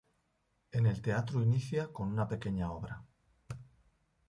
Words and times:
En 0.71 0.87
el 0.87 0.99
teatro 0.99 1.43
inicia 1.43 1.89
con 1.93 2.07
una 2.07 2.27
pequeña 2.27 2.71
obra. 2.71 3.03